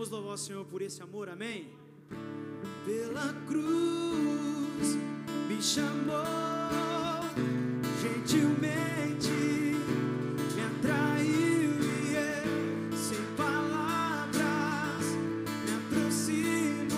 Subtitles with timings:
[0.00, 1.68] Vamos louvar o Senhor por esse amor, amém?
[2.86, 4.96] Pela cruz
[5.46, 6.24] me chamou
[8.00, 9.28] gentilmente,
[10.54, 15.04] me atraiu e eu, sem palavras,
[15.66, 16.96] me aproximo,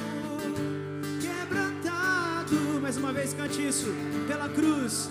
[1.21, 2.55] quebrantado.
[2.81, 3.87] Mais uma vez, cante isso.
[4.29, 5.09] Pela cruz.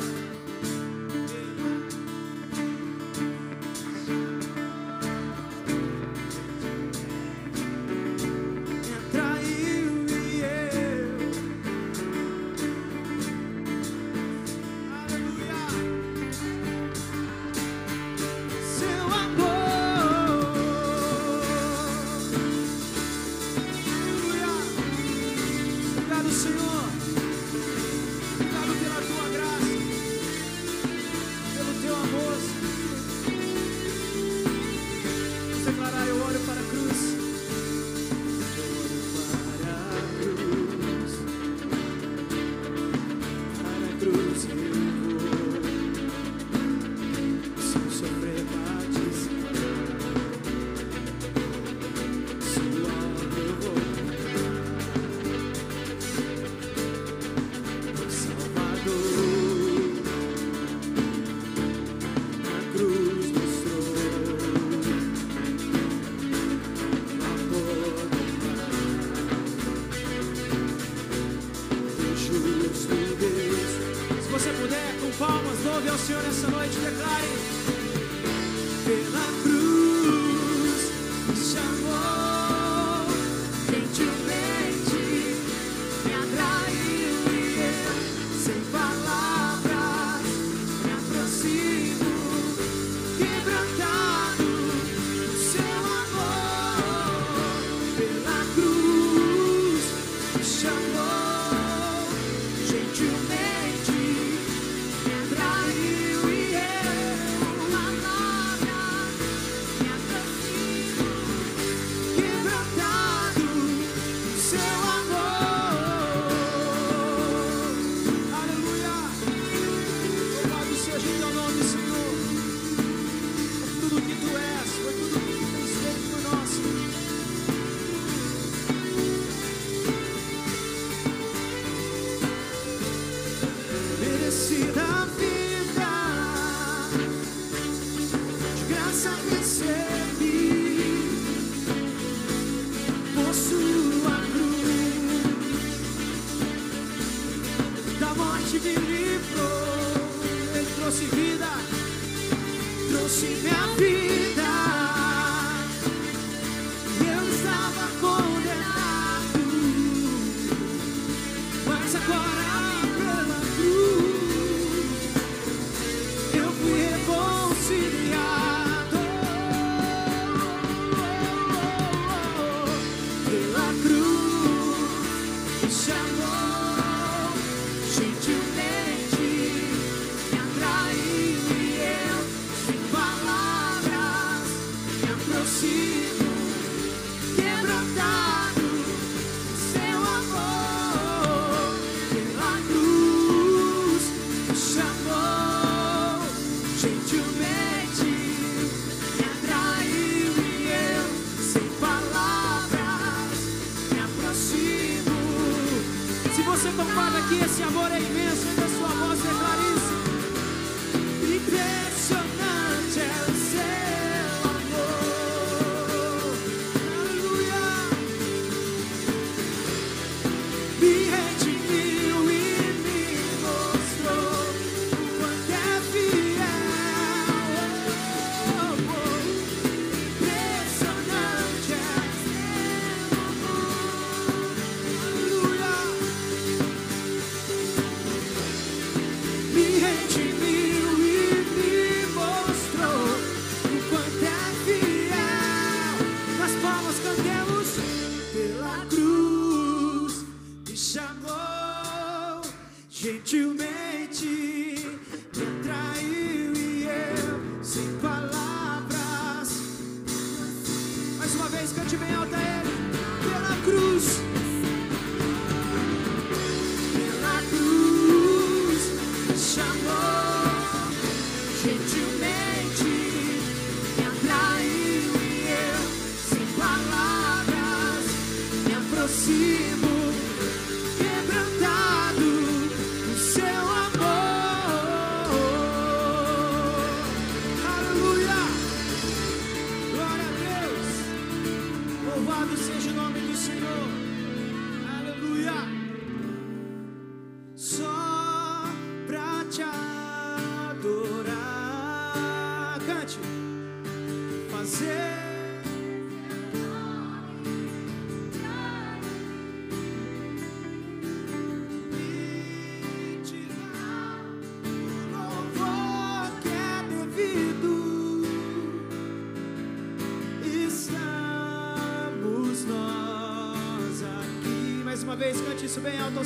[325.59, 326.19] Isso bem alto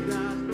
[0.00, 0.49] piedad.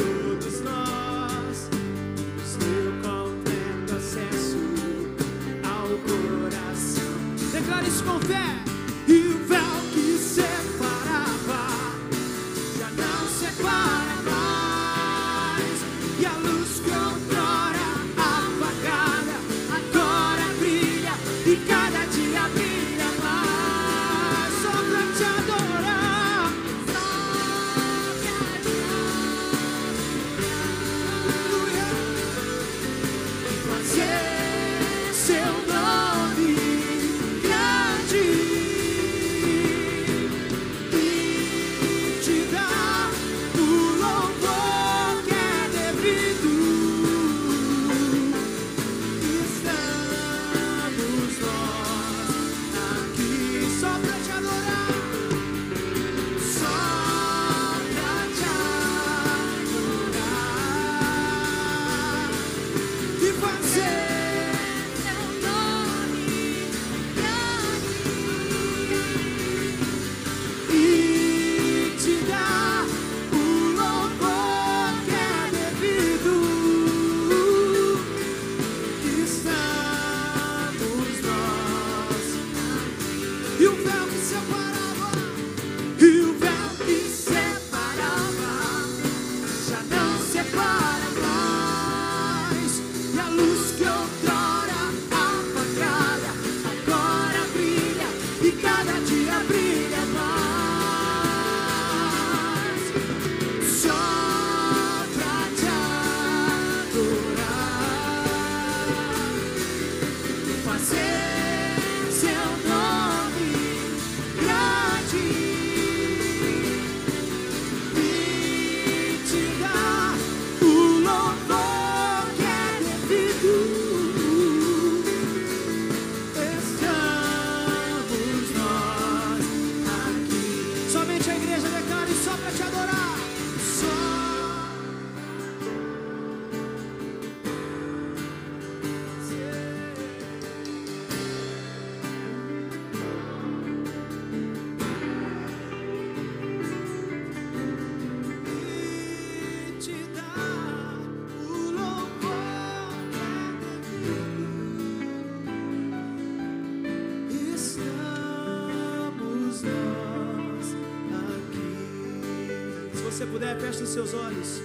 [163.32, 163.60] Senhor.
[163.60, 164.60] feche os seus olhos.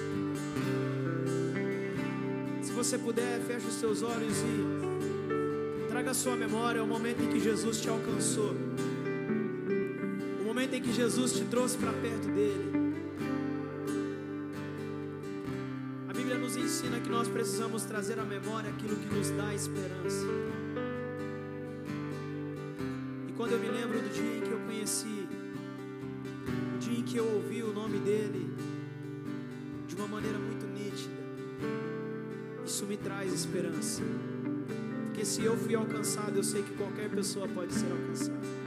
[2.62, 7.28] Se você puder, feche os seus olhos e traga a sua memória o momento em
[7.28, 8.54] que Jesus te alcançou.
[10.40, 12.72] O momento em que Jesus te trouxe para perto dele.
[16.08, 20.26] A Bíblia nos ensina que nós precisamos trazer à memória aquilo que nos dá esperança.
[23.28, 25.28] E quando eu me lembro do dia em que eu conheci,
[26.76, 27.61] o dia que eu ouvi
[30.12, 31.22] maneira muito nítida.
[32.66, 34.04] Isso me traz esperança.
[35.06, 38.61] Porque se eu fui alcançado, eu sei que qualquer pessoa pode ser alcançada.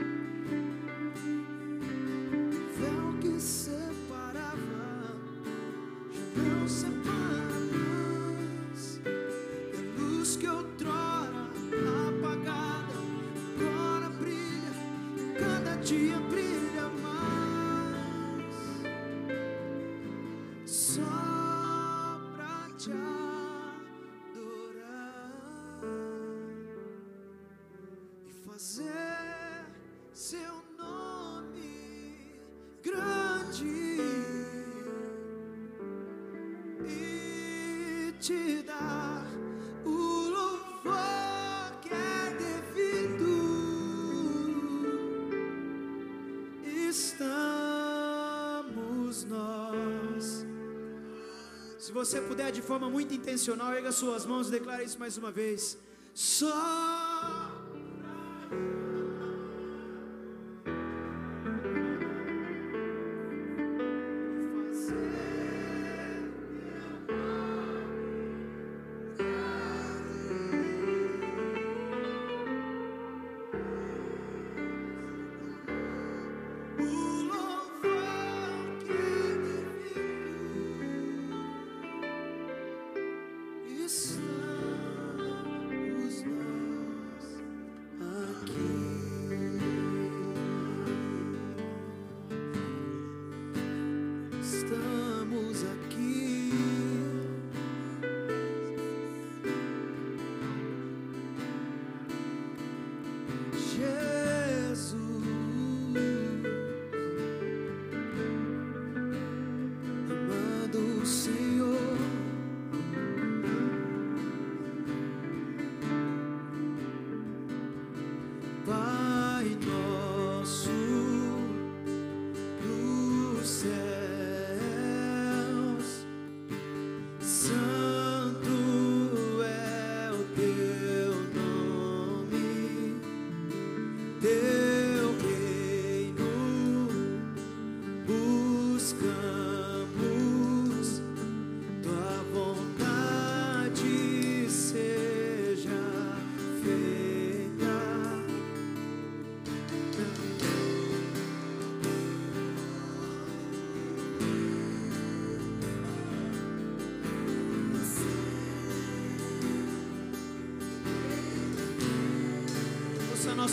[51.84, 55.30] Se você puder de forma muito intencional, erga suas mãos e declare isso mais uma
[55.30, 55.76] vez.
[56.14, 56.48] Só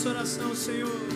[0.02, 1.11] nossa oração, Senhor.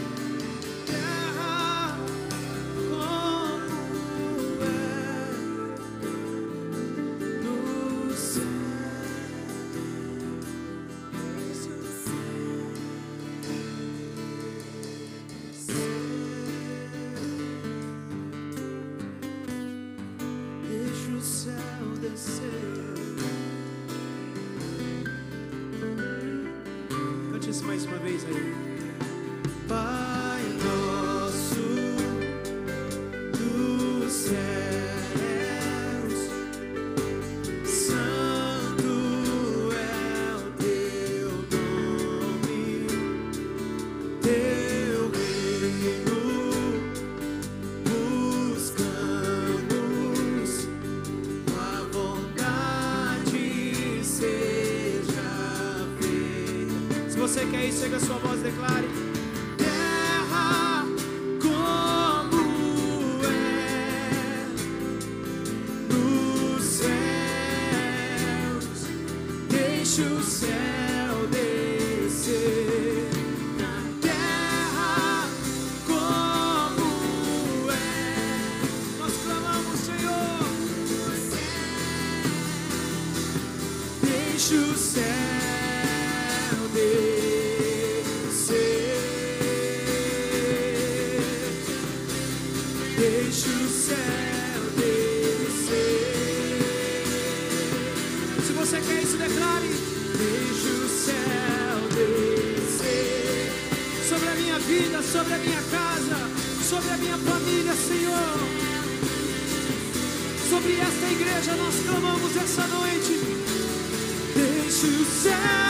[29.67, 30.04] Pai
[84.35, 85.01] Deixa o céu
[86.73, 87.55] descer.
[92.97, 93.95] Deixa o céu
[94.75, 95.87] descer.
[98.45, 99.69] Se você quer isso, declare.
[100.17, 103.53] Deixa o céu descer
[104.09, 106.29] sobre a minha vida, sobre a minha casa,
[106.61, 108.39] sobre a minha família, Senhor.
[110.49, 113.24] Sobre esta igreja nós clamamos essa noite.
[115.25, 115.64] sound.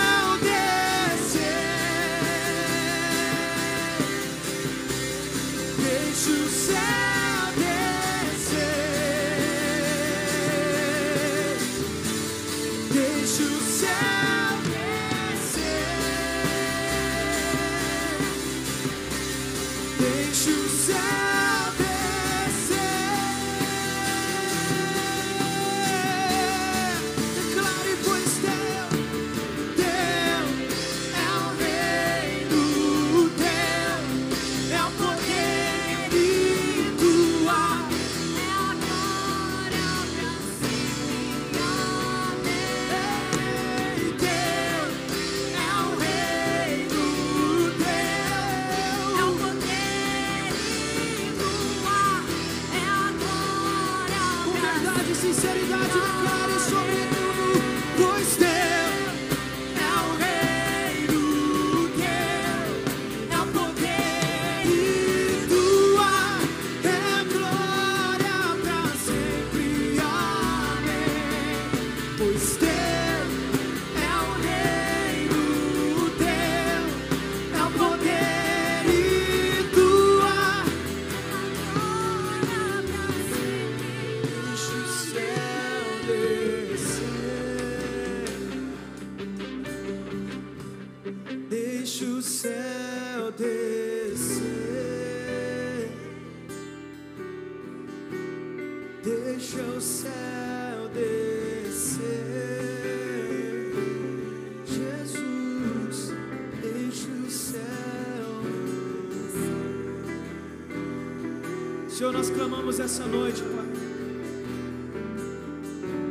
[112.83, 113.65] Essa noite, Pai.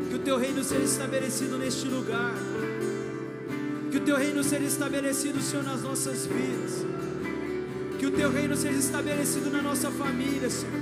[0.09, 2.35] Que o teu reino seja estabelecido neste lugar.
[3.91, 6.85] Que o teu reino seja estabelecido, Senhor, nas nossas vidas.
[7.99, 10.81] Que o teu reino seja estabelecido na nossa família, Senhor.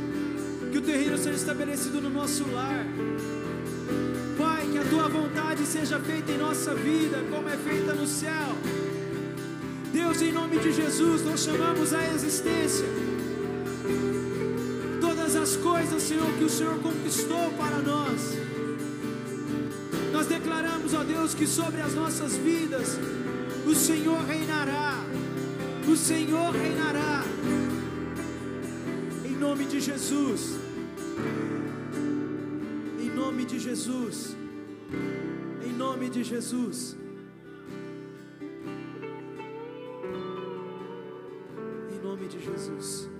[0.70, 2.86] Que o teu reino seja estabelecido no nosso lar.
[4.38, 8.56] Pai, que a tua vontade seja feita em nossa vida, como é feita no céu.
[9.92, 13.11] Deus, em nome de Jesus, nós chamamos a existência
[15.62, 18.36] coisas, Senhor, que o Senhor conquistou para nós.
[20.12, 22.98] Nós declaramos, ó Deus, que sobre as nossas vidas
[23.66, 24.98] o Senhor reinará.
[25.88, 27.24] O Senhor reinará.
[29.24, 30.58] Em nome de Jesus.
[33.00, 34.36] Em nome de Jesus.
[35.64, 36.96] Em nome de Jesus.
[41.90, 43.11] Em nome de Jesus.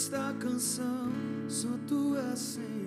[0.00, 1.12] Desta canção,
[1.46, 2.79] só tu és Senhor.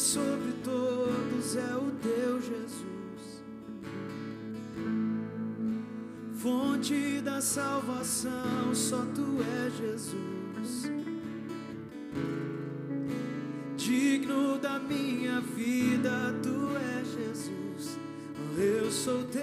[0.00, 3.44] Sobre todos é o teu Jesus.
[6.36, 10.90] Fonte da salvação, só tu és Jesus.
[13.76, 17.98] Digno da minha vida, tu és Jesus.
[18.56, 19.42] Eu sou teu,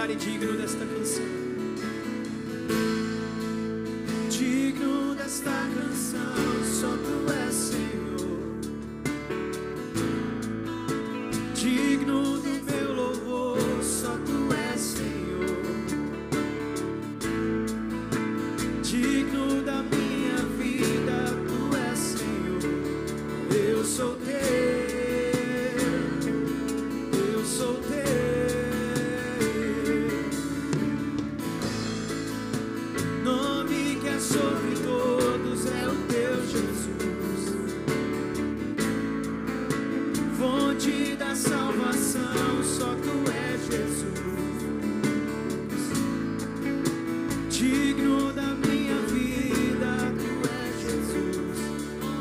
[0.00, 1.39] Declare digno desta canção.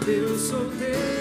[0.09, 1.18] Eu sou teu.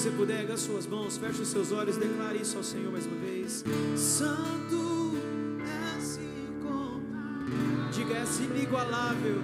[0.00, 3.16] você puder, erga suas mãos, feche os seus olhos, declare isso ao Senhor mais uma
[3.16, 3.62] vez.
[3.94, 5.12] Santo
[5.60, 7.90] é se encontrar.
[7.92, 9.42] Diga, és inigualável.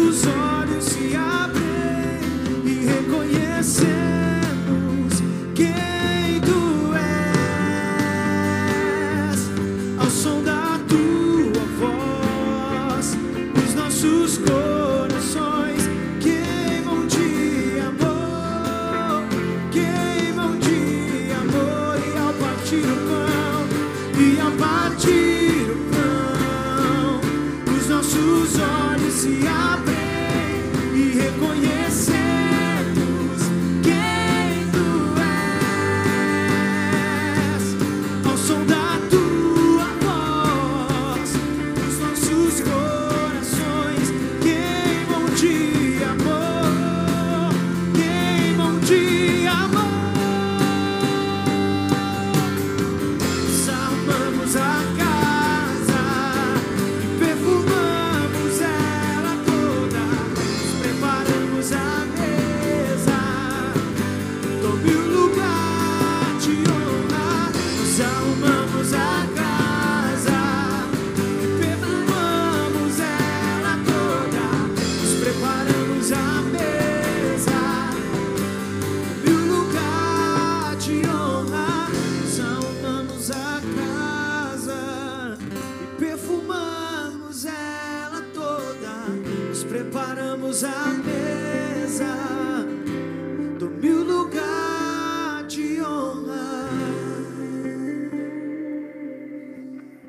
[0.00, 0.49] os olhos.